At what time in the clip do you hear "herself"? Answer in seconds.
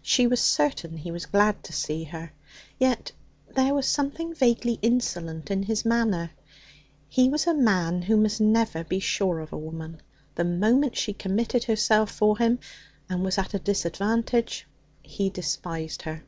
11.64-12.10